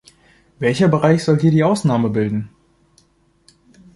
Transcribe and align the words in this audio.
Welcher 0.57 0.87
Bereich 0.87 1.23
soll 1.23 1.37
hier 1.39 1.51
die 1.51 1.63
Ausnahme 1.63 2.09
bilden? 2.09 2.49